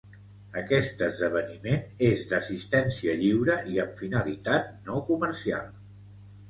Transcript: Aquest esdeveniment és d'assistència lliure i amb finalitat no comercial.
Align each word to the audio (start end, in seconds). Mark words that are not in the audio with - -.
Aquest 0.61 1.03
esdeveniment 1.07 1.83
és 2.09 2.25
d'assistència 2.33 3.15
lliure 3.21 3.59
i 3.75 3.81
amb 3.87 4.05
finalitat 4.07 4.77
no 4.91 5.05
comercial. 5.13 5.71